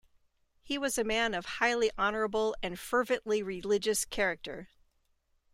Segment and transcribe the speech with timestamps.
[0.63, 4.69] He was a man of highly honourable and fervently religious character.